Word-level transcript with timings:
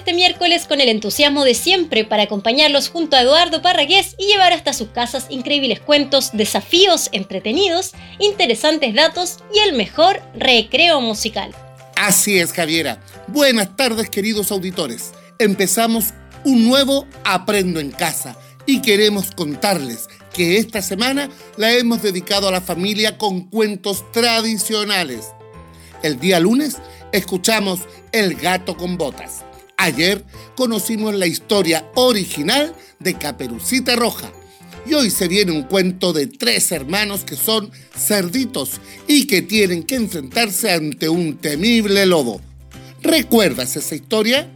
este 0.00 0.14
miércoles 0.14 0.64
con 0.66 0.80
el 0.80 0.88
entusiasmo 0.88 1.44
de 1.44 1.52
siempre 1.52 2.06
para 2.06 2.22
acompañarlos 2.22 2.88
junto 2.88 3.16
a 3.16 3.20
Eduardo 3.20 3.60
Parragués 3.60 4.14
y 4.18 4.28
llevar 4.28 4.54
hasta 4.54 4.72
sus 4.72 4.88
casas 4.88 5.26
increíbles 5.28 5.78
cuentos, 5.78 6.30
desafíos 6.32 7.10
entretenidos, 7.12 7.92
interesantes 8.18 8.94
datos 8.94 9.40
y 9.54 9.58
el 9.58 9.74
mejor 9.74 10.22
recreo 10.34 11.02
musical. 11.02 11.54
Así 11.96 12.38
es, 12.38 12.54
Javiera. 12.54 13.02
Buenas 13.28 13.76
tardes, 13.76 14.08
queridos 14.08 14.50
auditores. 14.50 15.12
Empezamos 15.38 16.14
un 16.44 16.66
nuevo 16.66 17.06
Aprendo 17.22 17.78
en 17.78 17.90
Casa 17.90 18.38
y 18.64 18.80
queremos 18.80 19.32
contarles 19.32 20.08
que 20.32 20.56
esta 20.56 20.80
semana 20.80 21.28
la 21.58 21.74
hemos 21.74 22.00
dedicado 22.00 22.48
a 22.48 22.52
la 22.52 22.62
familia 22.62 23.18
con 23.18 23.50
cuentos 23.50 24.10
tradicionales. 24.12 25.26
El 26.02 26.18
día 26.18 26.40
lunes 26.40 26.78
escuchamos 27.12 27.80
El 28.12 28.36
gato 28.36 28.78
con 28.78 28.96
botas. 28.96 29.44
Ayer 29.82 30.22
conocimos 30.56 31.14
la 31.14 31.26
historia 31.26 31.86
original 31.94 32.74
de 32.98 33.14
Caperucita 33.14 33.96
Roja. 33.96 34.30
Y 34.84 34.92
hoy 34.92 35.08
se 35.08 35.26
viene 35.26 35.52
un 35.52 35.62
cuento 35.62 36.12
de 36.12 36.26
tres 36.26 36.70
hermanos 36.70 37.24
que 37.24 37.34
son 37.34 37.70
cerditos 37.96 38.72
y 39.08 39.26
que 39.26 39.40
tienen 39.40 39.84
que 39.84 39.94
enfrentarse 39.94 40.70
ante 40.70 41.08
un 41.08 41.38
temible 41.38 42.04
lobo. 42.04 42.42
¿Recuerdas 43.00 43.74
esa 43.74 43.94
historia? 43.94 44.46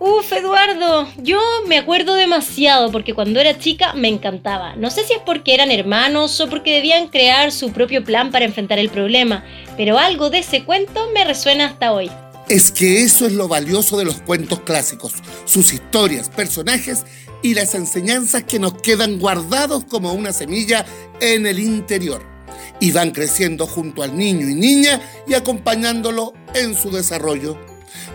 Uf, 0.00 0.32
Eduardo, 0.32 1.08
yo 1.18 1.38
me 1.68 1.78
acuerdo 1.78 2.16
demasiado 2.16 2.90
porque 2.90 3.14
cuando 3.14 3.38
era 3.38 3.56
chica 3.56 3.92
me 3.92 4.08
encantaba. 4.08 4.74
No 4.74 4.90
sé 4.90 5.04
si 5.04 5.12
es 5.12 5.20
porque 5.24 5.54
eran 5.54 5.70
hermanos 5.70 6.40
o 6.40 6.50
porque 6.50 6.74
debían 6.74 7.06
crear 7.06 7.52
su 7.52 7.70
propio 7.70 8.02
plan 8.02 8.32
para 8.32 8.44
enfrentar 8.44 8.80
el 8.80 8.88
problema, 8.88 9.44
pero 9.76 10.00
algo 10.00 10.30
de 10.30 10.40
ese 10.40 10.64
cuento 10.64 11.08
me 11.14 11.24
resuena 11.24 11.66
hasta 11.66 11.92
hoy. 11.92 12.10
Es 12.48 12.70
que 12.70 13.02
eso 13.02 13.26
es 13.26 13.32
lo 13.32 13.48
valioso 13.48 13.96
de 13.96 14.04
los 14.04 14.16
cuentos 14.20 14.60
clásicos, 14.60 15.14
sus 15.46 15.72
historias, 15.72 16.28
personajes 16.28 17.04
y 17.42 17.54
las 17.54 17.74
enseñanzas 17.74 18.44
que 18.44 18.58
nos 18.58 18.74
quedan 18.82 19.18
guardados 19.18 19.84
como 19.84 20.12
una 20.12 20.32
semilla 20.32 20.84
en 21.20 21.46
el 21.46 21.58
interior 21.58 22.22
y 22.80 22.92
van 22.92 23.12
creciendo 23.12 23.66
junto 23.66 24.02
al 24.02 24.16
niño 24.16 24.48
y 24.48 24.54
niña 24.54 25.00
y 25.26 25.34
acompañándolo 25.34 26.34
en 26.54 26.74
su 26.76 26.90
desarrollo. 26.90 27.58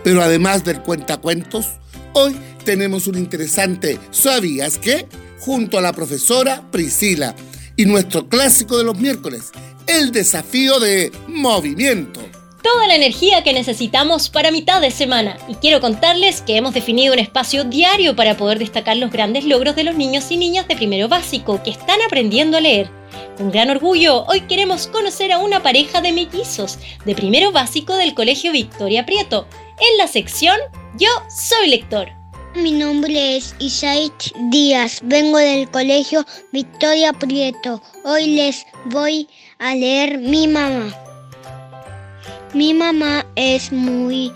Pero 0.04 0.22
además 0.22 0.64
del 0.64 0.82
cuentacuentos, 0.82 1.66
hoy 2.12 2.36
tenemos 2.64 3.06
un 3.06 3.18
interesante 3.18 3.98
¿Sabías 4.10 4.78
qué? 4.78 5.06
junto 5.40 5.78
a 5.78 5.80
la 5.80 5.92
profesora 5.92 6.70
Priscila 6.70 7.34
y 7.76 7.86
nuestro 7.86 8.28
clásico 8.28 8.76
de 8.76 8.84
los 8.84 8.98
miércoles, 8.98 9.50
el 9.86 10.12
desafío 10.12 10.78
de 10.78 11.10
movimiento. 11.28 12.20
Toda 12.62 12.86
la 12.86 12.94
energía 12.94 13.42
que 13.42 13.54
necesitamos 13.54 14.28
para 14.28 14.50
mitad 14.50 14.82
de 14.82 14.90
semana 14.90 15.38
y 15.48 15.54
quiero 15.54 15.80
contarles 15.80 16.42
que 16.42 16.56
hemos 16.56 16.74
definido 16.74 17.14
un 17.14 17.18
espacio 17.18 17.64
diario 17.64 18.14
para 18.14 18.36
poder 18.36 18.58
destacar 18.58 18.98
los 18.98 19.10
grandes 19.10 19.46
logros 19.46 19.76
de 19.76 19.84
los 19.84 19.94
niños 19.94 20.30
y 20.30 20.36
niñas 20.36 20.68
de 20.68 20.76
primero 20.76 21.08
básico 21.08 21.62
que 21.62 21.70
están 21.70 21.98
aprendiendo 22.06 22.58
a 22.58 22.60
leer. 22.60 22.90
Con 23.38 23.50
gran 23.50 23.70
orgullo, 23.70 24.26
hoy 24.26 24.42
queremos 24.42 24.88
conocer 24.88 25.32
a 25.32 25.38
una 25.38 25.62
pareja 25.62 26.02
de 26.02 26.12
mellizos 26.12 26.78
de 27.06 27.14
primero 27.14 27.50
básico 27.50 27.96
del 27.96 28.14
Colegio 28.14 28.52
Victoria 28.52 29.06
Prieto, 29.06 29.46
en 29.80 29.96
la 29.96 30.06
sección 30.06 30.58
Yo 30.98 31.08
soy 31.30 31.68
lector. 31.68 32.08
Mi 32.54 32.72
nombre 32.72 33.36
es 33.36 33.54
Isait 33.58 34.12
Díaz, 34.50 35.00
vengo 35.02 35.38
del 35.38 35.70
colegio 35.70 36.26
Victoria 36.52 37.14
Prieto. 37.14 37.80
Hoy 38.04 38.26
les 38.26 38.66
voy 38.86 39.28
a 39.58 39.74
leer 39.74 40.18
Mi 40.18 40.46
mamá. 40.46 41.09
Mi 42.52 42.74
mamá 42.74 43.24
es 43.36 43.70
muy 43.70 44.32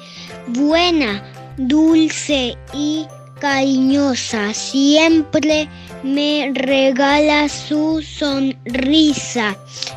buena, 0.47 1.21
dulce 1.57 2.57
y 2.73 3.07
cariñosa. 3.41 4.55
Siempre 4.55 5.69
me 6.05 6.53
regala 6.55 7.49
su 7.49 8.01
sonrisa 8.03 9.57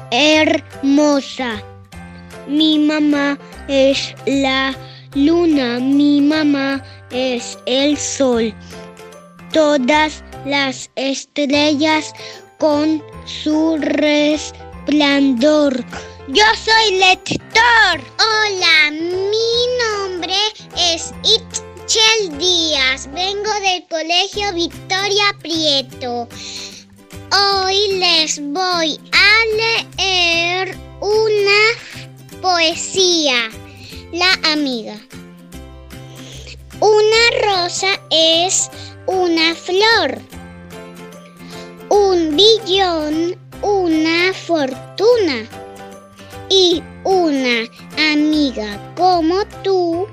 hermosa. 0.10 1.62
Mi 2.48 2.80
mamá 2.80 3.38
es 3.68 4.16
la 4.26 4.76
luna, 5.14 5.80
mi 5.80 6.20
mamá 6.20 6.84
es 7.12 7.60
el 7.68 7.96
sol. 7.98 8.52
Todas 9.54 10.24
las 10.46 10.90
estrellas 10.96 12.14
con 12.58 13.04
su 13.26 13.78
resplandor. 13.80 14.56
Yo 16.30 16.44
soy 16.62 17.00
lector. 17.00 18.02
Hola, 18.20 18.92
mi 18.92 19.62
nombre 19.82 20.36
es 20.78 21.14
Itchel 21.24 22.38
Díaz. 22.38 23.10
Vengo 23.14 23.50
del 23.62 23.88
Colegio 23.88 24.52
Victoria 24.54 25.34
Prieto. 25.42 26.28
Hoy 27.32 27.94
les 27.94 28.42
voy 28.42 29.00
a 29.14 29.96
leer 29.96 30.78
una 31.00 32.42
poesía. 32.42 33.50
La 34.12 34.34
amiga. 34.52 35.00
Una 36.82 37.42
rosa 37.42 38.02
es 38.12 38.70
una 39.06 39.56
flor. 39.56 40.22
Un 41.88 42.36
billón, 42.36 43.40
una 43.62 44.34
fortuna. 44.34 45.67
Y 46.50 46.82
una 47.04 47.68
amiga 48.12 48.94
como 48.96 49.46
tú 49.64 50.08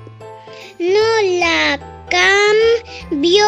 no 0.79 1.39
la 1.39 1.79
cambio 2.09 3.45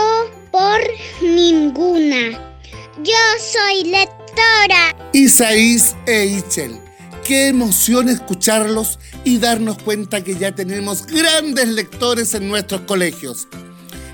por 0.51 0.79
ninguna. 1.21 2.31
Yo 3.03 3.13
soy 3.39 3.83
lectora. 3.89 4.95
Isaís 5.13 5.95
e 6.05 6.25
Ichel. 6.25 6.79
Qué 7.23 7.47
emoción 7.47 8.07
escucharlos 8.07 8.99
y 9.25 9.37
darnos 9.37 9.77
cuenta 9.83 10.23
que 10.23 10.35
ya 10.35 10.55
tenemos 10.55 11.05
grandes 11.05 11.67
lectores 11.67 12.33
en 12.33 12.47
nuestros 12.47 12.81
colegios. 12.81 13.47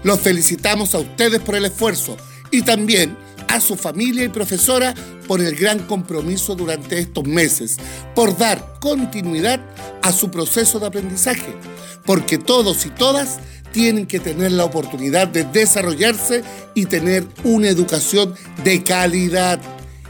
Los 0.03 0.19
felicitamos 0.19 0.95
a 0.95 0.99
ustedes 0.99 1.39
por 1.39 1.55
el 1.55 1.65
esfuerzo 1.65 2.17
y 2.51 2.63
también 2.63 3.15
a 3.53 3.61
su 3.61 3.75
familia 3.75 4.23
y 4.25 4.29
profesora 4.29 4.95
por 5.27 5.39
el 5.39 5.55
gran 5.55 5.79
compromiso 5.85 6.55
durante 6.55 6.97
estos 6.97 7.23
meses, 7.25 7.77
por 8.15 8.35
dar 8.35 8.79
continuidad 8.79 9.61
a 10.01 10.11
su 10.11 10.31
proceso 10.31 10.79
de 10.79 10.87
aprendizaje, 10.87 11.55
porque 12.03 12.39
todos 12.39 12.85
y 12.87 12.89
todas 12.89 13.39
tienen 13.71 14.07
que 14.07 14.19
tener 14.19 14.51
la 14.51 14.65
oportunidad 14.65 15.27
de 15.27 15.43
desarrollarse 15.43 16.43
y 16.73 16.87
tener 16.87 17.27
una 17.43 17.69
educación 17.69 18.33
de 18.63 18.83
calidad. 18.83 19.61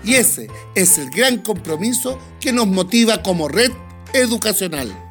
Y 0.05 0.15
ese 0.15 0.47
es 0.75 0.97
el 0.97 1.09
gran 1.09 1.39
compromiso 1.39 2.19
que 2.39 2.53
nos 2.53 2.67
motiva 2.67 3.23
como 3.23 3.49
red 3.49 3.71
educacional. 4.13 5.02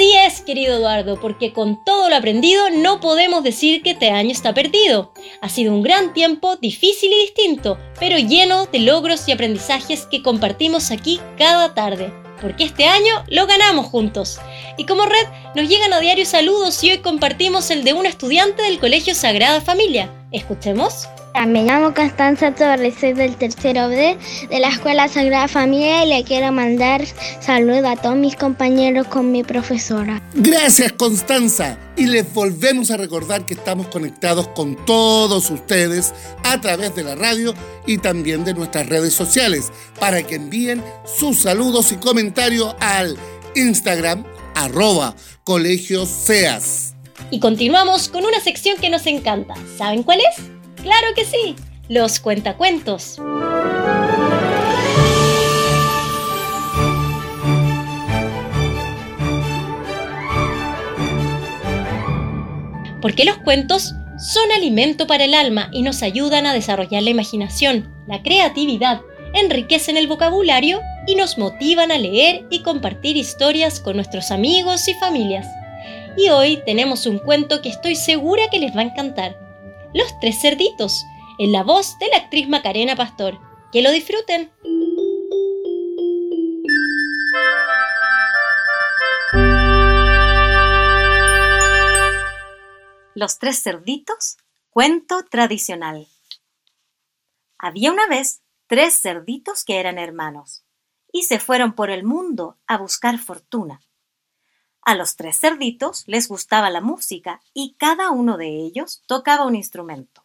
Así 0.00 0.14
es, 0.16 0.40
querido 0.40 0.78
Eduardo, 0.78 1.20
porque 1.20 1.52
con 1.52 1.84
todo 1.84 2.08
lo 2.08 2.16
aprendido 2.16 2.70
no 2.70 3.00
podemos 3.00 3.44
decir 3.44 3.82
que 3.82 3.90
este 3.90 4.08
año 4.08 4.30
está 4.30 4.54
perdido. 4.54 5.12
Ha 5.42 5.50
sido 5.50 5.74
un 5.74 5.82
gran 5.82 6.14
tiempo, 6.14 6.56
difícil 6.56 7.12
y 7.12 7.20
distinto, 7.20 7.76
pero 7.98 8.16
lleno 8.16 8.64
de 8.64 8.78
logros 8.78 9.28
y 9.28 9.32
aprendizajes 9.32 10.06
que 10.06 10.22
compartimos 10.22 10.90
aquí 10.90 11.20
cada 11.36 11.74
tarde. 11.74 12.10
Porque 12.40 12.64
este 12.64 12.86
año 12.86 13.26
lo 13.28 13.46
ganamos 13.46 13.88
juntos. 13.88 14.40
Y 14.78 14.86
como 14.86 15.04
red 15.04 15.26
nos 15.54 15.68
llegan 15.68 15.92
a 15.92 16.00
diario 16.00 16.24
saludos 16.24 16.82
y 16.82 16.92
hoy 16.92 16.98
compartimos 17.00 17.70
el 17.70 17.84
de 17.84 17.92
una 17.92 18.08
estudiante 18.08 18.62
del 18.62 18.78
Colegio 18.78 19.14
Sagrada 19.14 19.60
Familia. 19.60 20.10
Escuchemos. 20.32 21.08
Me 21.34 21.64
llamo 21.64 21.94
Constanza 21.94 22.54
Torres, 22.54 22.94
soy 23.00 23.14
del 23.14 23.34
tercero 23.36 23.88
B 23.88 24.18
de 24.50 24.60
la 24.60 24.68
Escuela 24.68 25.08
Sagrada 25.08 25.48
Familia 25.48 26.04
y 26.04 26.08
le 26.08 26.22
quiero 26.22 26.52
mandar 26.52 27.02
saludos 27.40 27.84
a 27.86 27.96
todos 27.96 28.16
mis 28.16 28.36
compañeros 28.36 29.06
con 29.06 29.32
mi 29.32 29.42
profesora. 29.42 30.22
Gracias 30.34 30.92
Constanza 30.92 31.78
y 31.96 32.06
les 32.06 32.32
volvemos 32.34 32.90
a 32.90 32.98
recordar 32.98 33.46
que 33.46 33.54
estamos 33.54 33.86
conectados 33.88 34.48
con 34.48 34.76
todos 34.84 35.50
ustedes 35.50 36.12
a 36.44 36.60
través 36.60 36.94
de 36.94 37.04
la 37.04 37.14
radio 37.14 37.54
y 37.86 37.98
también 37.98 38.44
de 38.44 38.52
nuestras 38.52 38.86
redes 38.86 39.14
sociales 39.14 39.72
para 39.98 40.22
que 40.22 40.34
envíen 40.34 40.84
sus 41.04 41.38
saludos 41.38 41.90
y 41.92 41.96
comentarios 41.96 42.74
al 42.80 43.16
Instagram 43.54 44.24
arroba 44.54 45.14
colegios 45.44 46.08
seas. 46.08 46.94
Y 47.30 47.40
continuamos 47.40 48.08
con 48.08 48.24
una 48.26 48.40
sección 48.40 48.76
que 48.78 48.90
nos 48.90 49.06
encanta. 49.06 49.54
¿Saben 49.78 50.02
cuál 50.02 50.20
es? 50.20 50.59
Claro 50.82 51.08
que 51.14 51.24
sí, 51.24 51.56
los 51.88 52.20
cuentacuentos. 52.20 53.18
Porque 63.02 63.24
los 63.24 63.38
cuentos 63.38 63.94
son 64.18 64.52
alimento 64.52 65.06
para 65.06 65.24
el 65.24 65.34
alma 65.34 65.70
y 65.72 65.82
nos 65.82 66.02
ayudan 66.02 66.46
a 66.46 66.52
desarrollar 66.52 67.02
la 67.02 67.10
imaginación, 67.10 67.92
la 68.06 68.22
creatividad, 68.22 69.00
enriquecen 69.34 69.96
el 69.96 70.06
vocabulario 70.06 70.80
y 71.06 71.14
nos 71.14 71.38
motivan 71.38 71.90
a 71.90 71.98
leer 71.98 72.46
y 72.50 72.62
compartir 72.62 73.16
historias 73.16 73.80
con 73.80 73.96
nuestros 73.96 74.30
amigos 74.30 74.88
y 74.88 74.94
familias. 74.94 75.46
y 76.16 76.28
hoy 76.28 76.60
tenemos 76.66 77.06
un 77.06 77.18
cuento 77.18 77.62
que 77.62 77.68
estoy 77.68 77.94
segura 77.94 78.42
que 78.50 78.58
les 78.58 78.76
va 78.76 78.80
a 78.80 78.84
encantar. 78.84 79.39
Los 79.92 80.20
tres 80.20 80.40
cerditos, 80.40 81.04
en 81.38 81.50
la 81.50 81.64
voz 81.64 81.98
de 81.98 82.06
la 82.08 82.18
actriz 82.18 82.48
Macarena 82.48 82.94
Pastor. 82.94 83.40
Que 83.72 83.82
lo 83.82 83.90
disfruten. 83.90 84.52
Los 93.16 93.38
tres 93.40 93.62
cerditos, 93.62 94.36
cuento 94.70 95.24
tradicional. 95.24 96.06
Había 97.58 97.90
una 97.90 98.06
vez 98.06 98.42
tres 98.68 98.94
cerditos 99.00 99.64
que 99.64 99.80
eran 99.80 99.98
hermanos 99.98 100.64
y 101.12 101.24
se 101.24 101.40
fueron 101.40 101.74
por 101.74 101.90
el 101.90 102.04
mundo 102.04 102.58
a 102.68 102.78
buscar 102.78 103.18
fortuna. 103.18 103.80
A 104.90 104.96
los 104.96 105.14
tres 105.14 105.38
cerditos 105.38 106.02
les 106.08 106.26
gustaba 106.26 106.68
la 106.68 106.80
música 106.80 107.40
y 107.54 107.76
cada 107.78 108.10
uno 108.10 108.36
de 108.36 108.48
ellos 108.48 109.04
tocaba 109.06 109.46
un 109.46 109.54
instrumento. 109.54 110.24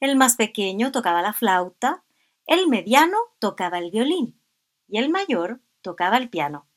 El 0.00 0.16
más 0.16 0.36
pequeño 0.36 0.92
tocaba 0.92 1.22
la 1.22 1.32
flauta, 1.32 2.04
el 2.44 2.68
mediano 2.68 3.16
tocaba 3.38 3.78
el 3.78 3.90
violín 3.90 4.38
y 4.86 4.98
el 4.98 5.08
mayor 5.08 5.62
tocaba 5.80 6.18
el 6.18 6.28
piano. 6.28 6.68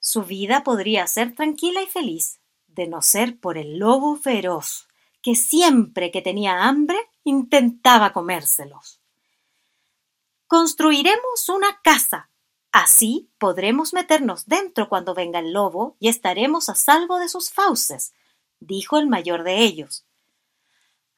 Su 0.00 0.24
vida 0.24 0.64
podría 0.64 1.06
ser 1.06 1.36
tranquila 1.36 1.82
y 1.82 1.86
feliz, 1.86 2.40
de 2.66 2.88
no 2.88 3.00
ser 3.00 3.38
por 3.38 3.56
el 3.56 3.78
lobo 3.78 4.16
feroz, 4.16 4.88
que 5.22 5.36
siempre 5.36 6.10
que 6.10 6.20
tenía 6.20 6.64
hambre 6.64 6.98
intentaba 7.22 8.12
comérselos. 8.12 9.00
Construiremos 10.48 11.48
una 11.48 11.80
casa. 11.80 12.28
Así 12.74 13.30
podremos 13.38 13.92
meternos 13.92 14.46
dentro 14.46 14.88
cuando 14.88 15.14
venga 15.14 15.38
el 15.38 15.52
lobo 15.52 15.96
y 16.00 16.08
estaremos 16.08 16.68
a 16.68 16.74
salvo 16.74 17.20
de 17.20 17.28
sus 17.28 17.52
fauces, 17.52 18.12
dijo 18.58 18.98
el 18.98 19.06
mayor 19.06 19.44
de 19.44 19.58
ellos. 19.58 20.04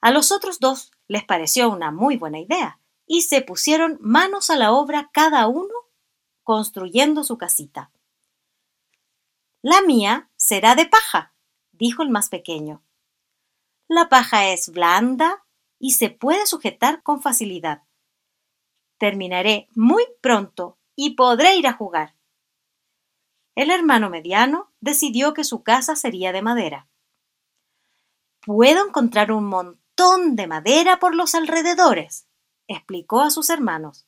A 0.02 0.10
los 0.10 0.32
otros 0.32 0.60
dos 0.60 0.92
les 1.08 1.24
pareció 1.24 1.70
una 1.70 1.90
muy 1.90 2.18
buena 2.18 2.38
idea 2.40 2.78
y 3.06 3.22
se 3.22 3.40
pusieron 3.40 3.96
manos 4.02 4.50
a 4.50 4.56
la 4.56 4.72
obra 4.72 5.08
cada 5.14 5.46
uno 5.46 5.72
construyendo 6.42 7.24
su 7.24 7.38
casita. 7.38 7.90
La 9.62 9.80
mía 9.80 10.28
será 10.36 10.74
de 10.74 10.84
paja, 10.84 11.32
dijo 11.72 12.02
el 12.02 12.10
más 12.10 12.28
pequeño. 12.28 12.82
La 13.88 14.10
paja 14.10 14.50
es 14.50 14.68
blanda 14.68 15.46
y 15.78 15.92
se 15.92 16.10
puede 16.10 16.46
sujetar 16.46 17.02
con 17.02 17.22
facilidad. 17.22 17.84
Terminaré 18.98 19.68
muy 19.74 20.04
pronto 20.20 20.76
y 20.96 21.10
podré 21.10 21.56
ir 21.56 21.68
a 21.68 21.74
jugar. 21.74 22.16
El 23.54 23.70
hermano 23.70 24.10
mediano 24.10 24.72
decidió 24.80 25.34
que 25.34 25.44
su 25.44 25.62
casa 25.62 25.94
sería 25.94 26.32
de 26.32 26.42
madera. 26.42 26.88
Puedo 28.40 28.86
encontrar 28.86 29.30
un 29.30 29.44
montón 29.44 30.36
de 30.36 30.46
madera 30.46 30.98
por 30.98 31.14
los 31.14 31.34
alrededores, 31.34 32.26
explicó 32.66 33.20
a 33.20 33.30
sus 33.30 33.50
hermanos. 33.50 34.06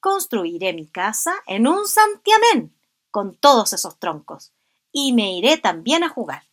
Construiré 0.00 0.72
mi 0.72 0.86
casa 0.86 1.34
en 1.46 1.66
un 1.66 1.86
santiamén 1.86 2.74
con 3.10 3.34
todos 3.36 3.72
esos 3.72 3.98
troncos 3.98 4.52
y 4.92 5.12
me 5.12 5.36
iré 5.36 5.58
también 5.58 6.04
a 6.04 6.08
jugar. 6.08 6.44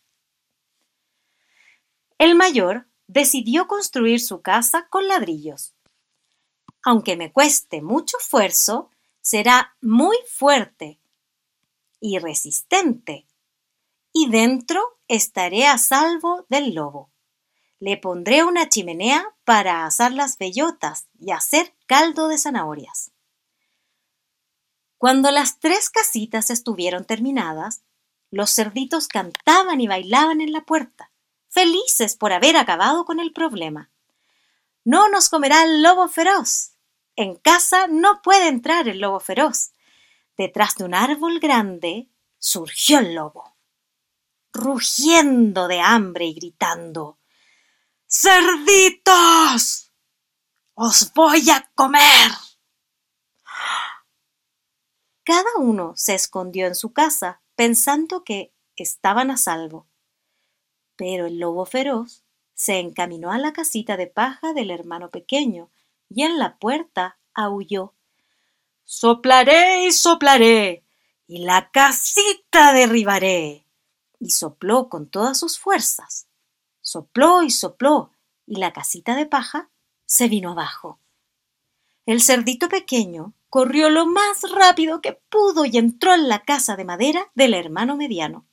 El 2.18 2.34
mayor 2.34 2.88
decidió 3.06 3.66
construir 3.68 4.20
su 4.20 4.42
casa 4.42 4.88
con 4.90 5.08
ladrillos. 5.08 5.74
Aunque 6.82 7.16
me 7.16 7.32
cueste 7.32 7.80
mucho 7.80 8.18
esfuerzo, 8.18 8.90
será 9.28 9.76
muy 9.82 10.16
fuerte 10.26 10.98
y 12.00 12.18
resistente, 12.18 13.26
y 14.12 14.30
dentro 14.30 14.80
estaré 15.06 15.66
a 15.66 15.76
salvo 15.76 16.46
del 16.48 16.74
lobo. 16.74 17.10
Le 17.78 17.98
pondré 17.98 18.42
una 18.42 18.70
chimenea 18.70 19.36
para 19.44 19.84
asar 19.84 20.12
las 20.12 20.38
bellotas 20.38 21.08
y 21.18 21.32
hacer 21.32 21.74
caldo 21.86 22.28
de 22.28 22.38
zanahorias. 22.38 23.12
Cuando 24.96 25.30
las 25.30 25.60
tres 25.60 25.90
casitas 25.90 26.48
estuvieron 26.48 27.04
terminadas, 27.04 27.82
los 28.30 28.50
cerditos 28.54 29.08
cantaban 29.08 29.82
y 29.82 29.88
bailaban 29.88 30.40
en 30.40 30.52
la 30.52 30.62
puerta 30.62 31.10
felices 31.48 32.16
por 32.16 32.32
haber 32.32 32.56
acabado 32.56 33.04
con 33.04 33.20
el 33.20 33.32
problema. 33.32 33.90
No 34.84 35.08
nos 35.08 35.28
comerá 35.28 35.64
el 35.64 35.82
lobo 35.82 36.08
feroz. 36.08 36.77
En 37.18 37.34
casa 37.34 37.88
no 37.88 38.22
puede 38.22 38.46
entrar 38.46 38.86
el 38.86 39.00
lobo 39.00 39.18
feroz. 39.18 39.72
Detrás 40.36 40.76
de 40.76 40.84
un 40.84 40.94
árbol 40.94 41.40
grande 41.40 42.08
surgió 42.38 43.00
el 43.00 43.16
lobo, 43.16 43.56
rugiendo 44.52 45.66
de 45.66 45.80
hambre 45.80 46.26
y 46.26 46.34
gritando 46.34 47.18
¡Cerditos! 48.06 49.92
¡Os 50.74 51.12
voy 51.12 51.50
a 51.50 51.68
comer! 51.74 52.30
Cada 55.24 55.56
uno 55.58 55.94
se 55.96 56.14
escondió 56.14 56.68
en 56.68 56.76
su 56.76 56.92
casa 56.92 57.42
pensando 57.56 58.22
que 58.22 58.54
estaban 58.76 59.32
a 59.32 59.36
salvo. 59.36 59.88
Pero 60.94 61.26
el 61.26 61.40
lobo 61.40 61.66
feroz 61.66 62.24
se 62.54 62.78
encaminó 62.78 63.32
a 63.32 63.38
la 63.38 63.52
casita 63.52 63.96
de 63.96 64.06
paja 64.06 64.52
del 64.52 64.70
hermano 64.70 65.10
pequeño 65.10 65.72
y 66.08 66.22
en 66.22 66.38
la 66.38 66.58
puerta 66.58 67.18
aulló. 67.34 67.94
Soplaré 68.84 69.86
y 69.86 69.92
soplaré 69.92 70.84
y 71.26 71.44
la 71.44 71.70
casita 71.70 72.72
derribaré. 72.72 73.66
Y 74.18 74.30
sopló 74.30 74.88
con 74.88 75.08
todas 75.08 75.38
sus 75.38 75.58
fuerzas. 75.58 76.26
Sopló 76.80 77.42
y 77.42 77.50
sopló 77.50 78.12
y 78.46 78.56
la 78.56 78.72
casita 78.72 79.14
de 79.14 79.26
paja 79.26 79.70
se 80.06 80.28
vino 80.28 80.52
abajo. 80.52 80.98
El 82.06 82.22
cerdito 82.22 82.68
pequeño 82.68 83.34
corrió 83.50 83.90
lo 83.90 84.06
más 84.06 84.50
rápido 84.50 85.02
que 85.02 85.12
pudo 85.12 85.66
y 85.66 85.76
entró 85.76 86.14
en 86.14 86.28
la 86.28 86.42
casa 86.42 86.74
de 86.74 86.84
madera 86.84 87.30
del 87.34 87.52
hermano 87.52 87.96
mediano. 87.96 88.46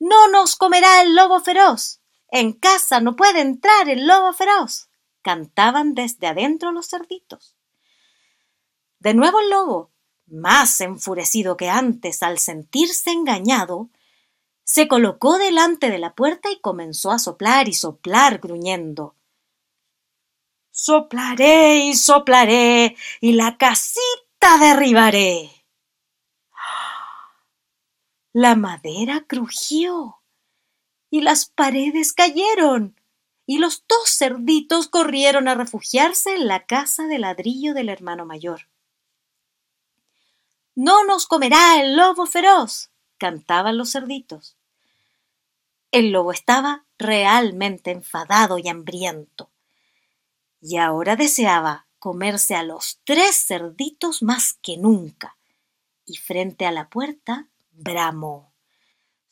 No 0.00 0.28
nos 0.28 0.56
comerá 0.56 1.02
el 1.02 1.14
lobo 1.14 1.40
feroz. 1.40 2.00
En 2.28 2.52
casa 2.52 3.00
no 3.00 3.14
puede 3.14 3.40
entrar 3.40 3.88
el 3.88 4.06
lobo 4.06 4.32
feroz. 4.32 4.88
Cantaban 5.24 5.94
desde 5.94 6.28
adentro 6.28 6.70
los 6.70 6.88
cerditos. 6.88 7.56
De 9.00 9.14
nuevo 9.14 9.40
el 9.40 9.50
lobo, 9.50 9.90
más 10.26 10.80
enfurecido 10.80 11.56
que 11.56 11.68
antes 11.68 12.22
al 12.22 12.38
sentirse 12.38 13.10
engañado, 13.10 13.90
se 14.62 14.86
colocó 14.86 15.38
delante 15.38 15.90
de 15.90 15.98
la 15.98 16.14
puerta 16.14 16.50
y 16.50 16.60
comenzó 16.60 17.10
a 17.10 17.18
soplar 17.18 17.68
y 17.68 17.72
soplar 17.72 18.38
gruñendo. 18.38 19.16
Soplaré 20.70 21.78
y 21.78 21.94
soplaré 21.94 22.96
y 23.20 23.32
la 23.32 23.56
casita 23.56 24.58
derribaré. 24.60 25.50
La 28.32 28.56
madera 28.56 29.24
crujió 29.26 30.20
y 31.08 31.20
las 31.20 31.46
paredes 31.46 32.12
cayeron 32.12 33.00
y 33.46 33.58
los 33.58 33.84
dos 33.86 34.08
cerditos 34.10 34.88
corrieron 34.88 35.48
a 35.48 35.54
refugiarse 35.54 36.34
en 36.34 36.46
la 36.46 36.64
casa 36.66 37.06
de 37.06 37.18
ladrillo 37.18 37.74
del 37.74 37.88
hermano 37.88 38.24
mayor. 38.24 38.68
No 40.74 41.04
nos 41.04 41.26
comerá 41.26 41.80
el 41.80 41.96
lobo 41.96 42.26
feroz, 42.26 42.90
cantaban 43.18 43.76
los 43.76 43.92
cerditos. 43.92 44.56
El 45.92 46.10
lobo 46.10 46.32
estaba 46.32 46.84
realmente 46.98 47.90
enfadado 47.90 48.58
y 48.58 48.68
hambriento, 48.68 49.50
y 50.60 50.78
ahora 50.78 51.14
deseaba 51.14 51.86
comerse 51.98 52.54
a 52.54 52.62
los 52.62 53.00
tres 53.04 53.46
cerditos 53.46 54.22
más 54.22 54.54
que 54.60 54.76
nunca, 54.76 55.36
y 56.06 56.16
frente 56.16 56.66
a 56.66 56.72
la 56.72 56.88
puerta 56.88 57.48
bramó. 57.72 58.53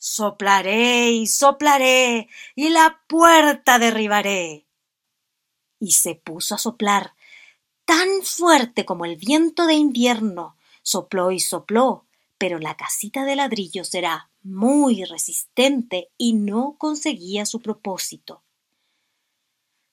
Soplaré 0.05 1.11
y 1.11 1.27
soplaré 1.27 2.27
y 2.55 2.67
la 2.71 2.99
puerta 3.07 3.79
derribaré. 3.79 4.67
Y 5.79 5.93
se 5.93 6.15
puso 6.15 6.55
a 6.55 6.57
soplar 6.57 7.13
tan 7.85 8.09
fuerte 8.21 8.83
como 8.83 9.05
el 9.05 9.15
viento 9.15 9.65
de 9.65 9.75
invierno. 9.75 10.57
Sopló 10.81 11.31
y 11.31 11.39
sopló, 11.39 12.05
pero 12.37 12.59
la 12.59 12.75
casita 12.75 13.23
de 13.23 13.37
ladrillos 13.37 13.95
era 13.95 14.29
muy 14.41 15.05
resistente 15.05 16.11
y 16.17 16.33
no 16.33 16.75
conseguía 16.77 17.45
su 17.45 17.61
propósito. 17.61 18.43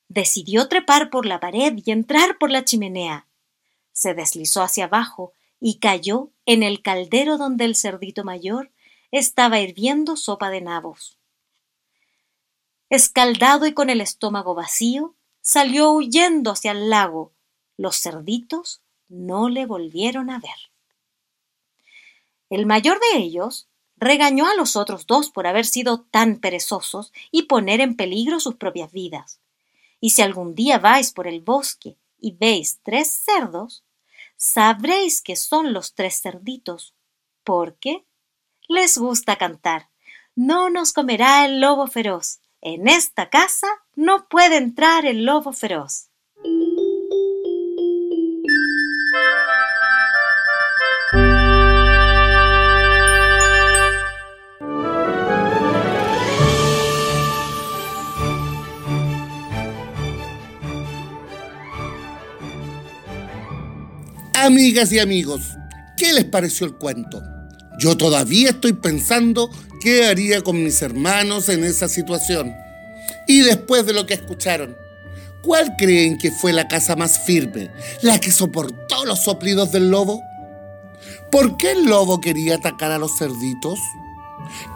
Decidió 0.08 0.66
trepar 0.66 1.10
por 1.10 1.24
la 1.24 1.38
pared 1.38 1.78
y 1.86 1.88
entrar 1.92 2.36
por 2.36 2.50
la 2.50 2.64
chimenea. 2.64 3.28
Se 3.92 4.14
deslizó 4.14 4.62
hacia 4.62 4.86
abajo 4.86 5.34
y 5.60 5.78
cayó 5.78 6.32
en 6.46 6.64
el 6.64 6.82
caldero 6.82 7.38
donde 7.38 7.64
el 7.64 7.76
cerdito 7.76 8.24
mayor 8.24 8.72
estaba 9.10 9.60
hirviendo 9.60 10.16
sopa 10.16 10.50
de 10.50 10.60
nabos. 10.60 11.18
Escaldado 12.88 13.66
y 13.66 13.72
con 13.72 13.90
el 13.90 14.00
estómago 14.00 14.54
vacío, 14.54 15.14
salió 15.42 15.92
huyendo 15.92 16.50
hacia 16.50 16.72
el 16.72 16.90
lago. 16.90 17.32
Los 17.76 18.00
cerditos 18.00 18.82
no 19.08 19.48
le 19.48 19.66
volvieron 19.66 20.30
a 20.30 20.38
ver. 20.38 20.70
El 22.50 22.66
mayor 22.66 22.98
de 23.00 23.18
ellos 23.18 23.68
regañó 23.96 24.46
a 24.46 24.54
los 24.54 24.76
otros 24.76 25.06
dos 25.06 25.30
por 25.30 25.46
haber 25.46 25.66
sido 25.66 26.00
tan 26.00 26.38
perezosos 26.38 27.12
y 27.30 27.42
poner 27.42 27.80
en 27.80 27.96
peligro 27.96 28.40
sus 28.40 28.56
propias 28.56 28.90
vidas. 28.92 29.40
Y 30.00 30.10
si 30.10 30.22
algún 30.22 30.54
día 30.54 30.78
vais 30.78 31.12
por 31.12 31.28
el 31.28 31.40
bosque 31.42 31.96
y 32.18 32.32
veis 32.32 32.80
tres 32.82 33.10
cerdos, 33.12 33.84
sabréis 34.36 35.20
que 35.20 35.36
son 35.36 35.72
los 35.72 35.94
tres 35.94 36.20
cerditos, 36.20 36.94
porque 37.44 38.04
les 38.70 38.96
gusta 38.96 39.34
cantar. 39.34 39.88
No 40.36 40.70
nos 40.70 40.92
comerá 40.92 41.44
el 41.44 41.60
lobo 41.60 41.88
feroz. 41.88 42.38
En 42.62 42.86
esta 42.86 43.28
casa 43.28 43.66
no 43.96 44.28
puede 44.28 44.58
entrar 44.58 45.06
el 45.06 45.24
lobo 45.24 45.52
feroz. 45.52 46.06
Amigas 64.34 64.92
y 64.92 65.00
amigos, 65.00 65.56
¿qué 65.98 66.12
les 66.12 66.24
pareció 66.24 66.66
el 66.66 66.76
cuento? 66.76 67.20
Yo 67.80 67.96
todavía 67.96 68.50
estoy 68.50 68.74
pensando 68.74 69.50
qué 69.80 70.04
haría 70.04 70.42
con 70.42 70.62
mis 70.62 70.82
hermanos 70.82 71.48
en 71.48 71.64
esa 71.64 71.88
situación. 71.88 72.54
Y 73.26 73.40
después 73.40 73.86
de 73.86 73.94
lo 73.94 74.04
que 74.04 74.12
escucharon, 74.12 74.76
¿cuál 75.40 75.76
creen 75.78 76.18
que 76.18 76.30
fue 76.30 76.52
la 76.52 76.68
casa 76.68 76.94
más 76.94 77.20
firme, 77.24 77.70
la 78.02 78.20
que 78.20 78.32
soportó 78.32 79.06
los 79.06 79.24
soplidos 79.24 79.72
del 79.72 79.90
lobo? 79.90 80.20
¿Por 81.32 81.56
qué 81.56 81.70
el 81.70 81.86
lobo 81.86 82.20
quería 82.20 82.56
atacar 82.56 82.92
a 82.92 82.98
los 82.98 83.16
cerditos? 83.16 83.78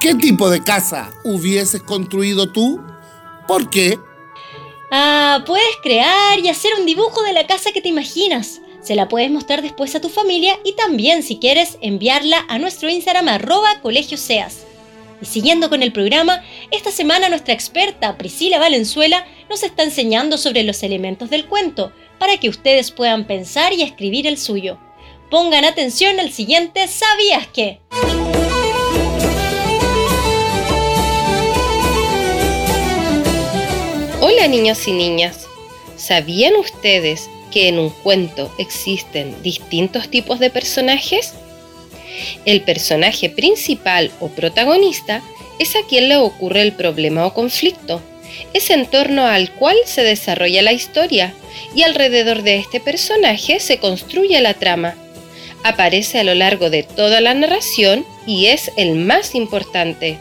¿Qué 0.00 0.14
tipo 0.14 0.48
de 0.48 0.64
casa 0.64 1.10
hubieses 1.24 1.82
construido 1.82 2.52
tú? 2.52 2.80
¿Por 3.46 3.68
qué? 3.68 3.98
Ah, 4.90 5.44
puedes 5.46 5.76
crear 5.82 6.38
y 6.38 6.48
hacer 6.48 6.70
un 6.80 6.86
dibujo 6.86 7.22
de 7.22 7.34
la 7.34 7.46
casa 7.46 7.70
que 7.70 7.82
te 7.82 7.88
imaginas. 7.90 8.62
Se 8.84 8.94
la 8.94 9.08
puedes 9.08 9.30
mostrar 9.30 9.62
después 9.62 9.94
a 9.94 10.00
tu 10.02 10.10
familia 10.10 10.58
y 10.62 10.74
también 10.74 11.22
si 11.22 11.38
quieres 11.38 11.78
enviarla 11.80 12.44
a 12.48 12.58
nuestro 12.58 12.90
Instagram 12.90 13.28
arroba 13.28 13.80
colegioseas. 13.80 14.66
Y 15.22 15.24
siguiendo 15.24 15.70
con 15.70 15.82
el 15.82 15.90
programa, 15.90 16.42
esta 16.70 16.90
semana 16.90 17.30
nuestra 17.30 17.54
experta 17.54 18.18
Priscila 18.18 18.58
Valenzuela 18.58 19.26
nos 19.48 19.62
está 19.62 19.84
enseñando 19.84 20.36
sobre 20.36 20.64
los 20.64 20.82
elementos 20.82 21.30
del 21.30 21.46
cuento 21.46 21.94
para 22.18 22.36
que 22.36 22.50
ustedes 22.50 22.90
puedan 22.90 23.26
pensar 23.26 23.72
y 23.72 23.80
escribir 23.80 24.26
el 24.26 24.36
suyo. 24.36 24.78
Pongan 25.30 25.64
atención 25.64 26.20
al 26.20 26.30
siguiente 26.30 26.86
¿Sabías 26.86 27.46
qué? 27.54 27.80
Hola 34.20 34.46
niños 34.46 34.86
y 34.86 34.92
niñas, 34.92 35.46
¿sabían 35.96 36.54
ustedes 36.56 37.30
que 37.54 37.68
en 37.68 37.78
un 37.78 37.90
cuento 37.90 38.52
existen 38.58 39.40
distintos 39.44 40.10
tipos 40.10 40.40
de 40.40 40.50
personajes? 40.50 41.34
El 42.44 42.62
personaje 42.62 43.30
principal 43.30 44.10
o 44.18 44.28
protagonista 44.28 45.22
es 45.60 45.76
a 45.76 45.86
quien 45.88 46.08
le 46.08 46.16
ocurre 46.16 46.62
el 46.62 46.72
problema 46.72 47.24
o 47.24 47.32
conflicto. 47.32 48.02
Es 48.52 48.70
en 48.70 48.86
torno 48.86 49.26
al 49.26 49.52
cual 49.52 49.76
se 49.86 50.02
desarrolla 50.02 50.62
la 50.62 50.72
historia 50.72 51.32
y 51.76 51.82
alrededor 51.82 52.42
de 52.42 52.56
este 52.56 52.80
personaje 52.80 53.60
se 53.60 53.78
construye 53.78 54.40
la 54.40 54.54
trama. 54.54 54.96
Aparece 55.62 56.18
a 56.18 56.24
lo 56.24 56.34
largo 56.34 56.70
de 56.70 56.82
toda 56.82 57.20
la 57.20 57.34
narración 57.34 58.04
y 58.26 58.46
es 58.46 58.72
el 58.76 58.96
más 58.96 59.36
importante. 59.36 60.18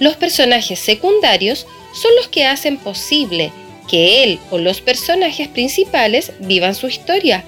Los 0.00 0.16
personajes 0.16 0.78
secundarios 0.78 1.66
son 1.92 2.16
los 2.16 2.28
que 2.28 2.46
hacen 2.46 2.78
posible 2.78 3.52
que 3.88 4.22
él 4.22 4.38
o 4.50 4.58
los 4.58 4.80
personajes 4.80 5.48
principales 5.48 6.32
vivan 6.38 6.74
su 6.74 6.86
historia. 6.86 7.44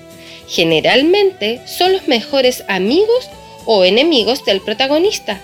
Generalmente 0.48 1.60
son 1.66 1.92
los 1.92 2.08
mejores 2.08 2.64
amigos 2.66 3.28
o 3.66 3.84
enemigos 3.84 4.44
del 4.44 4.60
protagonista. 4.60 5.40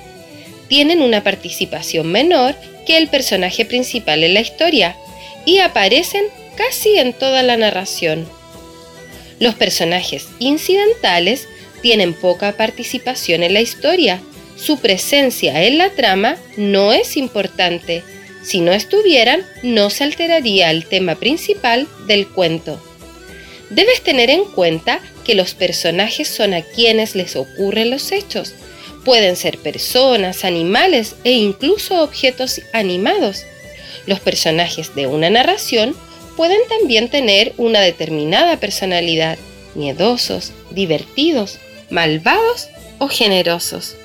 Tienen 0.69 1.01
una 1.01 1.23
participación 1.23 2.11
menor 2.11 2.57
que 2.87 2.97
el 2.97 3.09
personaje 3.09 3.65
principal 3.65 4.25
en 4.25 4.35
la 4.35 4.41
historia 4.41 4.97
y 5.45 5.59
aparecen 5.59 6.25
casi 6.57 6.99
en 6.99 7.13
toda 7.13 7.43
la 7.43 7.57
narración. 7.57 8.27
Los 9.39 9.55
personajes 9.55 10.27
incidentales 10.39 11.47
tienen 11.83 12.15
poca 12.15 12.57
participación 12.57 13.43
en 13.43 13.55
la 13.55 13.61
historia. 13.61 14.21
Su 14.57 14.79
presencia 14.79 15.65
en 15.65 15.79
la 15.79 15.91
trama 15.91 16.37
no 16.57 16.93
es 16.93 17.17
importante 17.17 18.03
si 18.47 18.61
no 18.61 18.73
estuvieran, 18.73 19.45
no 19.65 19.91
se 19.91 20.05
alteraría 20.05 20.71
el 20.71 20.87
tema 20.87 21.17
principal 21.17 21.89
del 22.07 22.29
cuento. 22.29 22.81
Debes 23.71 24.03
tener 24.03 24.31
en 24.31 24.45
cuenta 24.45 25.01
que 25.25 25.35
los 25.35 25.55
personajes 25.55 26.29
son 26.29 26.55
a 26.55 26.63
quienes 26.63 27.17
les 27.17 27.35
ocurren 27.35 27.91
los 27.91 28.13
hechos. 28.13 28.55
Pueden 29.05 29.35
ser 29.35 29.59
personas, 29.59 30.45
animales 30.45 31.17
e 31.25 31.33
incluso 31.33 32.01
objetos 32.05 32.61
animados. 32.73 33.43
Los 34.07 34.21
personajes 34.21 34.95
de 34.95 35.09
una 35.09 35.29
narración 35.29 35.97
pueden 36.37 36.61
también 36.69 37.09
tener 37.09 37.53
una 37.57 37.81
determinada 37.81 38.61
personalidad, 38.61 39.39
miedosos, 39.75 40.53
divertidos, 40.71 41.59
malvados 41.91 42.69
o 42.99 43.09
generosos. 43.09 43.97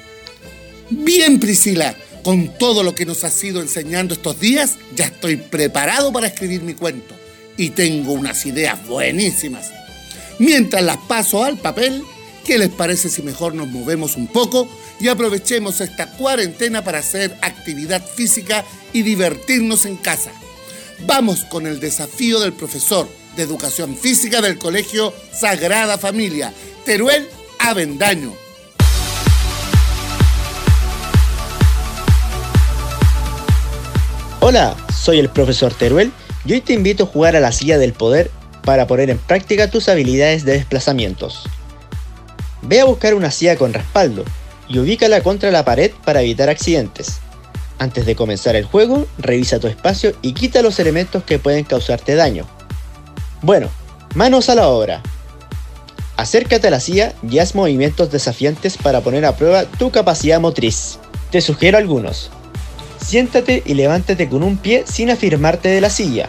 Bien, 0.90 1.40
Priscila. 1.40 1.96
Con 2.24 2.50
todo 2.58 2.84
lo 2.84 2.94
que 2.94 3.06
nos 3.06 3.24
ha 3.24 3.32
sido 3.32 3.62
enseñando 3.62 4.14
estos 4.14 4.40
días, 4.40 4.78
ya 4.96 5.06
estoy 5.06 5.38
preparado 5.38 6.14
para 6.14 6.28
escribir 6.28 6.62
mi 6.62 6.76
cuento. 6.76 7.16
Y 7.58 7.72
tengo 7.72 8.14
unas 8.14 8.46
ideas 8.46 8.86
buenísimas. 8.88 9.72
Mientras 10.38 10.84
las 10.84 10.98
paso 10.98 11.44
al 11.44 11.58
papel, 11.58 12.04
¿qué 12.46 12.58
les 12.58 12.70
parece 12.70 13.10
si 13.10 13.22
mejor 13.24 13.56
nos 13.56 13.68
movemos 13.68 14.16
un 14.18 14.28
poco 14.28 14.68
y 15.00 15.08
aprovechemos 15.08 15.82
esta 15.82 16.12
cuarentena 16.12 16.84
para 16.84 17.00
hacer 17.00 17.36
actividad 17.42 18.04
física 18.06 18.66
y 18.94 19.02
divertirnos 19.02 19.86
en 19.86 19.98
casa? 19.98 20.32
Vamos 21.08 21.44
con 21.46 21.66
el 21.66 21.80
desafío 21.80 22.40
del 22.40 22.54
profesor 22.54 23.10
de 23.36 23.44
educación 23.44 23.98
física 23.98 24.42
del 24.42 24.58
Colegio 24.58 25.14
Sagrada 25.34 25.98
Familia, 25.98 26.54
Teruel 26.86 27.28
Avendaño. 27.60 28.41
Hola, 34.44 34.76
soy 34.92 35.20
el 35.20 35.30
profesor 35.30 35.72
Teruel 35.72 36.12
y 36.46 36.54
hoy 36.54 36.62
te 36.62 36.74
invito 36.74 37.04
a 37.04 37.06
jugar 37.06 37.36
a 37.36 37.40
la 37.40 37.52
silla 37.52 37.78
del 37.78 37.94
poder 37.94 38.32
para 38.64 38.88
poner 38.88 39.12
en 39.12 39.20
práctica 39.20 39.70
tus 39.70 39.88
habilidades 39.88 40.46
de 40.46 40.54
desplazamientos. 40.54 41.44
Ve 42.64 42.82
a 42.82 42.86
buscar 42.86 43.14
una 43.14 43.30
silla 43.30 43.56
con 43.56 43.72
respaldo 43.72 44.26
y 44.68 44.80
ubícala 44.80 45.22
contra 45.22 45.52
la 45.52 45.64
pared 45.64 45.92
para 46.06 46.24
evitar 46.24 46.50
accidentes. 46.50 47.20
Antes 47.78 48.08
de 48.08 48.16
comenzar 48.16 48.56
el 48.56 48.66
juego, 48.66 49.06
revisa 49.20 49.60
tu 49.60 49.68
espacio 49.68 50.14
y 50.24 50.34
quita 50.34 50.64
los 50.64 50.80
elementos 50.80 51.24
que 51.24 51.38
pueden 51.38 51.64
causarte 51.64 52.16
daño. 52.16 52.48
Bueno, 53.44 53.70
manos 54.16 54.50
a 54.50 54.56
la 54.56 54.70
obra. 54.70 55.04
Acércate 56.18 56.68
a 56.68 56.72
la 56.72 56.80
silla 56.80 57.14
y 57.30 57.38
haz 57.38 57.54
movimientos 57.54 58.12
desafiantes 58.12 58.78
para 58.78 59.02
poner 59.02 59.24
a 59.24 59.36
prueba 59.36 59.66
tu 59.66 59.92
capacidad 59.92 60.40
motriz. 60.40 60.98
Te 61.30 61.42
sugiero 61.42 61.78
algunos. 61.78 62.32
Siéntate 63.06 63.64
y 63.66 63.74
levántate 63.74 64.30
con 64.30 64.44
un 64.44 64.58
pie 64.58 64.84
sin 64.88 65.10
afirmarte 65.10 65.70
de 65.70 65.82
la 65.82 65.90
silla. 65.90 66.28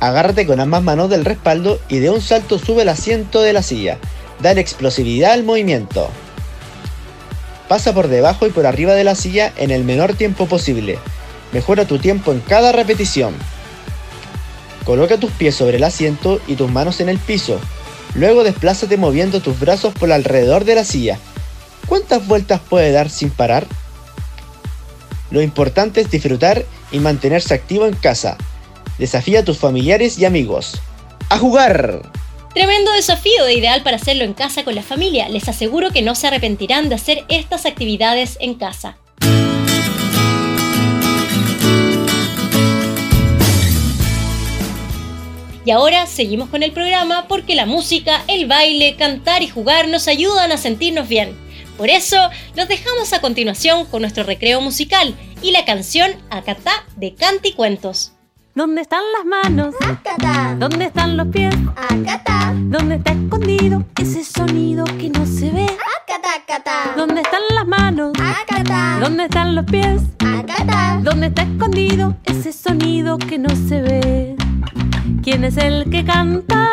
Agárrate 0.00 0.46
con 0.46 0.58
ambas 0.58 0.82
manos 0.82 1.10
del 1.10 1.24
respaldo 1.24 1.78
y 1.88 2.00
de 2.00 2.10
un 2.10 2.20
salto 2.20 2.58
sube 2.58 2.82
el 2.82 2.88
asiento 2.88 3.40
de 3.40 3.52
la 3.52 3.62
silla. 3.62 3.98
Dale 4.40 4.60
explosividad 4.60 5.32
al 5.32 5.44
movimiento. 5.44 6.08
Pasa 7.68 7.94
por 7.94 8.08
debajo 8.08 8.46
y 8.46 8.50
por 8.50 8.66
arriba 8.66 8.94
de 8.94 9.04
la 9.04 9.14
silla 9.14 9.52
en 9.56 9.70
el 9.70 9.84
menor 9.84 10.14
tiempo 10.14 10.46
posible. 10.46 10.98
Mejora 11.52 11.86
tu 11.86 11.98
tiempo 11.98 12.32
en 12.32 12.40
cada 12.40 12.72
repetición. 12.72 13.34
Coloca 14.84 15.18
tus 15.18 15.30
pies 15.30 15.54
sobre 15.54 15.76
el 15.76 15.84
asiento 15.84 16.40
y 16.48 16.56
tus 16.56 16.70
manos 16.70 17.00
en 17.00 17.08
el 17.08 17.18
piso. 17.18 17.60
Luego 18.14 18.42
desplázate 18.42 18.96
moviendo 18.96 19.40
tus 19.40 19.60
brazos 19.60 19.94
por 19.94 20.10
alrededor 20.10 20.64
de 20.64 20.74
la 20.74 20.84
silla. 20.84 21.18
¿Cuántas 21.86 22.26
vueltas 22.26 22.60
puede 22.68 22.90
dar 22.90 23.08
sin 23.08 23.30
parar? 23.30 23.66
Lo 25.32 25.40
importante 25.40 26.02
es 26.02 26.10
disfrutar 26.10 26.66
y 26.92 26.98
mantenerse 26.98 27.54
activo 27.54 27.86
en 27.86 27.94
casa. 27.94 28.36
Desafía 28.98 29.40
a 29.40 29.44
tus 29.44 29.56
familiares 29.56 30.18
y 30.18 30.26
amigos. 30.26 30.78
¡A 31.30 31.38
jugar! 31.38 32.02
Tremendo 32.52 32.92
desafío 32.92 33.46
e 33.46 33.54
ideal 33.54 33.82
para 33.82 33.96
hacerlo 33.96 34.24
en 34.24 34.34
casa 34.34 34.62
con 34.62 34.74
la 34.74 34.82
familia. 34.82 35.30
Les 35.30 35.48
aseguro 35.48 35.90
que 35.90 36.02
no 36.02 36.14
se 36.14 36.26
arrepentirán 36.26 36.90
de 36.90 36.96
hacer 36.96 37.24
estas 37.30 37.64
actividades 37.64 38.36
en 38.40 38.56
casa. 38.56 38.98
Y 45.64 45.70
ahora 45.70 46.06
seguimos 46.06 46.50
con 46.50 46.62
el 46.62 46.72
programa 46.72 47.26
porque 47.26 47.54
la 47.54 47.64
música, 47.64 48.22
el 48.28 48.46
baile, 48.46 48.96
cantar 48.96 49.42
y 49.42 49.48
jugar 49.48 49.88
nos 49.88 50.08
ayudan 50.08 50.52
a 50.52 50.58
sentirnos 50.58 51.08
bien. 51.08 51.41
Por 51.76 51.90
eso, 51.90 52.16
los 52.54 52.68
dejamos 52.68 53.12
a 53.12 53.20
continuación 53.20 53.86
con 53.86 54.02
nuestro 54.02 54.24
recreo 54.24 54.60
musical 54.60 55.14
y 55.42 55.50
la 55.52 55.64
canción 55.64 56.10
Acatá 56.30 56.72
de 56.96 57.14
Canticuentos. 57.14 58.12
¿Dónde 58.54 58.82
están 58.82 59.00
las 59.16 59.24
manos? 59.24 59.74
Acatá. 59.80 60.54
¿Dónde 60.58 60.84
están 60.84 61.16
los 61.16 61.28
pies? 61.28 61.54
Acatá. 61.74 62.52
¿Dónde 62.54 62.96
está 62.96 63.12
escondido 63.12 63.82
ese 63.98 64.22
sonido 64.24 64.84
que 64.84 65.08
no 65.08 65.24
se 65.24 65.50
ve? 65.50 65.64
Acatá, 65.64 66.34
acatá. 66.36 66.92
¿Dónde 66.94 67.22
están 67.22 67.40
las 67.54 67.66
manos? 67.66 68.12
Acatá. 68.20 68.98
¿Dónde 69.00 69.24
están 69.24 69.54
los 69.54 69.64
pies? 69.64 70.02
Acatá. 70.18 71.00
¿Dónde 71.02 71.28
está 71.28 71.42
escondido 71.42 72.14
ese 72.24 72.52
sonido 72.52 73.16
que 73.16 73.38
no 73.38 73.48
se 73.68 73.80
ve? 73.80 74.36
¿Quién 75.22 75.44
es 75.44 75.56
el 75.56 75.88
que 75.90 76.04
canta? 76.04 76.68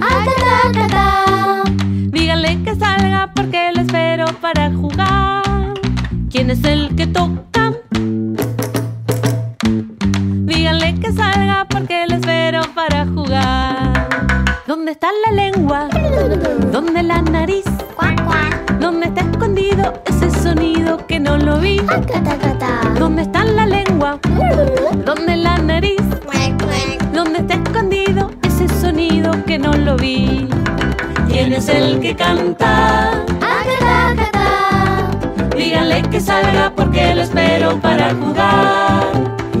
Acatá, 0.00 0.68
acatá. 0.68 1.31
Que 2.72 2.78
salga 2.78 3.30
porque 3.34 3.70
lo 3.74 3.82
espero 3.82 4.24
para 4.40 4.72
jugar. 4.72 5.74
¿Quién 6.30 6.48
es 6.48 6.64
el 6.64 6.96
que 6.96 7.06
toca? 7.06 7.74
Díganle 10.46 10.94
que 10.98 11.12
salga 11.12 11.66
porque 11.68 12.06
lo 12.08 12.14
espero 12.14 12.62
para 12.74 13.04
jugar. 13.04 14.08
¿Dónde 14.66 14.92
está 14.92 15.08
la 15.26 15.32
lengua? 15.32 15.88
¿Dónde 16.72 17.02
la 17.02 17.20
nariz? 17.20 17.66
¿Dónde 18.80 19.08
está 19.08 19.20
escondido 19.20 19.92
ese 20.06 20.30
sonido 20.30 21.06
que 21.06 21.20
no 21.20 21.36
lo 21.36 21.58
vi? 21.58 21.78
¿Dónde 22.98 23.20
está 23.20 23.44
la 23.44 23.66
lengua? 23.66 24.18
¿Dónde 25.04 25.36
la 25.36 25.58
nariz? 25.58 26.00
¿Dónde 27.12 27.40
está 27.40 27.52
escondido 27.52 28.30
ese 28.42 28.66
sonido 28.80 29.30
que 29.44 29.58
no 29.58 29.74
lo 29.74 29.98
vi? 29.98 30.31
¿Quién 31.52 31.62
es 31.64 31.68
el 31.68 32.00
que 32.00 32.16
canta? 32.16 33.10
Acatá, 33.42 34.08
acatá. 34.08 35.10
Díganle 35.54 36.00
que 36.10 36.18
salga 36.18 36.72
porque 36.74 37.14
lo 37.14 37.20
espero 37.20 37.78
para 37.78 38.14
jugar. 38.14 39.12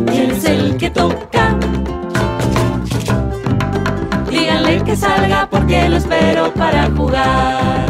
¿Quién 0.06 0.30
es 0.30 0.42
el 0.46 0.78
que 0.78 0.88
toca? 0.88 1.54
Díganle 4.30 4.82
que 4.84 4.96
salga 4.96 5.46
porque 5.50 5.90
lo 5.90 5.98
espero 5.98 6.54
para 6.54 6.90
jugar. 6.96 7.84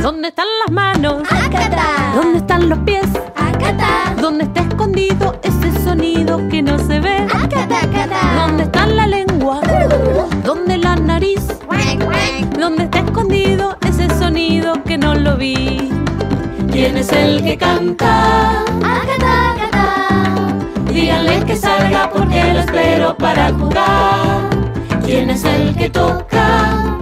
¿Dónde 0.00 0.28
están 0.28 0.46
las 0.64 0.72
manos? 0.72 1.22
Acatá. 1.30 2.14
¿Dónde 2.14 2.38
están 2.38 2.70
los 2.70 2.78
pies? 2.78 3.06
Acatá. 3.36 4.14
¿Dónde 4.18 4.44
está 4.44 4.62
escondido 4.62 5.38
ese 5.42 5.84
sonido 5.84 6.48
que 6.48 6.62
no 6.62 6.78
se 6.78 6.91
que 17.52 17.58
canta? 17.58 18.62
Acatá, 18.62 19.52
acatá. 19.52 19.88
Díganle 20.88 21.44
que 21.44 21.54
salga 21.54 22.08
porque 22.10 22.54
lo 22.54 22.60
espero 22.60 23.14
para 23.14 23.52
jugar. 23.52 24.48
¿Quién 25.04 25.28
es 25.28 25.44
el 25.44 25.76
que 25.76 25.90
toca? 25.90 26.96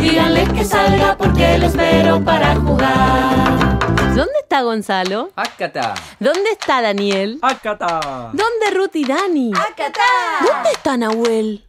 Díganle 0.00 0.44
que 0.54 0.64
salga 0.64 1.16
porque 1.18 1.58
lo 1.58 1.66
espero 1.66 2.24
para 2.24 2.56
jugar. 2.56 3.78
¿Dónde 4.16 4.38
está 4.42 4.62
Gonzalo? 4.62 5.30
Acata. 5.36 5.92
¿Dónde 6.18 6.50
está 6.52 6.80
Daniel? 6.80 7.38
Acata. 7.42 8.30
¿Dónde 8.32 8.70
Ruth 8.72 8.94
y 8.94 9.04
Dani? 9.04 9.52
Acatá. 9.52 10.00
¿Dónde 10.40 10.70
está 10.70 10.96
Nahuel? 10.96 11.62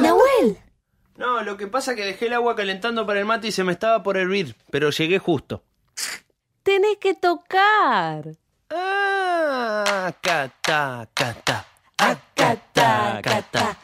Nahuel. 0.00 0.58
No, 1.16 1.42
lo 1.42 1.56
que 1.56 1.66
pasa 1.66 1.92
es 1.92 1.96
que 1.96 2.04
dejé 2.04 2.26
el 2.26 2.32
agua 2.32 2.56
calentando 2.56 3.06
para 3.06 3.20
el 3.20 3.26
mate 3.26 3.48
y 3.48 3.52
se 3.52 3.64
me 3.64 3.72
estaba 3.72 4.02
por 4.02 4.16
hervir, 4.16 4.56
pero 4.70 4.90
llegué 4.90 5.18
justo. 5.18 5.62
Tenés 6.62 6.96
que 6.98 7.14
tocar. 7.14 8.24
Ah. 8.70 10.06
Acata. 10.06 11.08
Acata, 11.98 13.18
acata. 13.18 13.76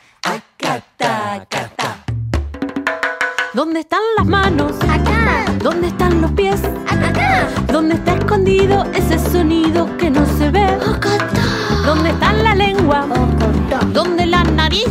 ¿Dónde 3.59 3.81
están 3.81 3.99
las 4.16 4.25
manos? 4.25 4.71
Acá. 4.83 5.44
¿Dónde 5.61 5.88
están 5.88 6.21
los 6.21 6.31
pies? 6.31 6.61
Acá. 6.87 7.49
¿Dónde 7.66 7.97
está 7.97 8.14
escondido 8.14 8.85
ese 8.94 9.18
sonido 9.18 9.88
que 9.97 10.11
no 10.11 10.25
se 10.38 10.49
ve? 10.49 10.79
¿Dónde 11.85 12.11
está 12.11 12.35
la 12.35 12.55
lengua? 12.55 13.05
¿Dónde 13.92 14.27
la 14.27 14.44
nariz? 14.44 14.87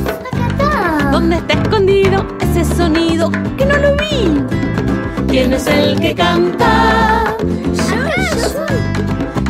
¿Dónde 1.14 1.38
está 1.38 1.54
escondido 1.54 2.28
ese 2.42 2.66
sonido 2.76 3.32
que 3.58 3.66
no 3.66 3.78
lo 3.78 3.96
vi? 3.96 4.44
¿Quién 5.30 5.54
es 5.54 5.66
el 5.68 5.98
que 5.98 6.14
canta? 6.14 7.38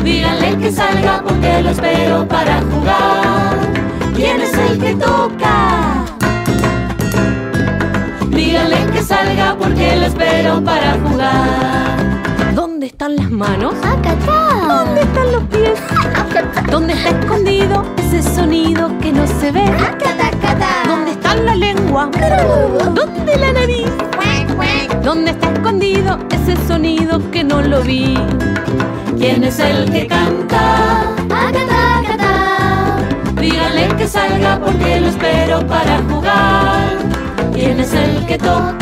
Díganle 0.04 0.58
que 0.58 0.70
salga 0.70 1.24
porque 1.24 1.62
lo 1.64 1.70
espero 1.70 2.28
para 2.28 2.62
jugar. 2.70 3.58
¿Quién 4.14 4.42
es 4.42 4.54
el 4.54 4.78
que 4.78 4.94
toca? 4.94 5.97
Porque 9.68 9.96
lo 9.96 10.06
espero 10.06 10.64
para 10.64 10.92
jugar. 11.04 12.54
¿Dónde 12.54 12.86
están 12.86 13.16
las 13.16 13.30
manos? 13.30 13.74
Acatá. 13.82 14.84
¿Dónde 14.84 15.02
están 15.02 15.32
los 15.32 15.42
pies? 15.44 15.80
¿Dónde 16.70 16.92
está 16.94 17.10
escondido 17.10 17.84
ese 17.98 18.22
sonido 18.22 18.90
que 19.00 19.12
no 19.12 19.26
se 19.26 19.52
ve? 19.52 19.64
Acatá, 19.64 20.28
acatá. 20.28 20.68
¿Dónde 20.86 21.10
está 21.12 21.34
la 21.34 21.54
lengua? 21.54 22.10
¿Dónde 22.94 23.36
la 23.36 23.52
nariz? 23.52 23.88
¿Dónde 25.02 25.30
está 25.30 25.52
escondido 25.52 26.18
ese 26.30 26.56
sonido 26.66 27.30
que 27.30 27.44
no 27.44 27.60
lo 27.60 27.82
vi? 27.82 28.16
¿Quién 29.18 29.44
es 29.44 29.58
el 29.58 29.90
que 29.90 30.06
canta? 30.06 31.02
Acatá, 31.30 31.98
acatá. 32.00 32.96
Díganle 33.40 33.88
que 33.96 34.06
salga 34.06 34.60
porque 34.60 35.00
lo 35.00 35.08
espero 35.08 35.66
para 35.66 35.98
jugar. 36.10 36.96
¿Quién 37.52 37.80
es 37.80 37.92
el 37.92 38.26
que 38.26 38.38
toca? 38.38 38.78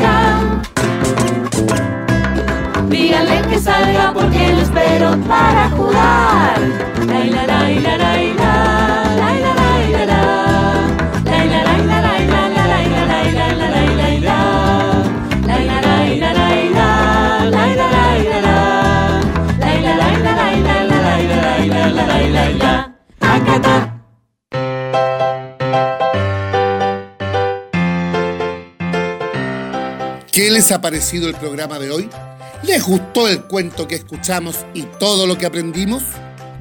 Que 3.49 3.59
salga 3.61 4.13
porque 4.13 4.53
lo 4.53 4.61
espero 4.61 5.17
para 5.29 5.71
jugar. 5.71 6.87
¿Qué 30.37 30.51
les 30.51 30.71
ha 30.71 30.83
parecido 30.83 31.31
el 31.31 31.35
programa 31.35 31.79
de 31.79 31.91
hoy? 31.91 32.11
¿Les 32.63 32.83
gustó 32.83 33.29
el 33.29 33.43
cuento 33.43 33.87
que 33.87 33.97
escuchamos 33.97 34.65
y 34.75 34.83
todo 34.83 35.27
lo 35.27 35.37
que 35.37 35.47
aprendimos? 35.47 36.03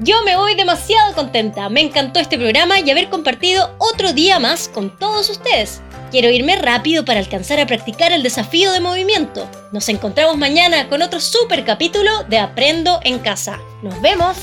Yo 0.00 0.22
me 0.24 0.36
voy 0.36 0.54
demasiado 0.54 1.14
contenta. 1.14 1.68
Me 1.70 1.80
encantó 1.80 2.20
este 2.20 2.36
programa 2.36 2.80
y 2.80 2.90
haber 2.90 3.08
compartido 3.08 3.74
otro 3.78 4.12
día 4.12 4.38
más 4.38 4.68
con 4.68 4.96
todos 4.98 5.30
ustedes. 5.30 5.80
Quiero 6.10 6.30
irme 6.30 6.56
rápido 6.56 7.04
para 7.04 7.18
alcanzar 7.18 7.58
a 7.60 7.66
practicar 7.66 8.12
el 8.12 8.22
desafío 8.22 8.72
de 8.72 8.80
movimiento. 8.80 9.48
Nos 9.72 9.88
encontramos 9.88 10.36
mañana 10.36 10.88
con 10.88 11.02
otro 11.02 11.18
super 11.20 11.64
capítulo 11.64 12.24
de 12.24 12.38
Aprendo 12.38 13.00
en 13.02 13.18
Casa. 13.18 13.58
¡Nos 13.82 14.00
vemos! 14.02 14.36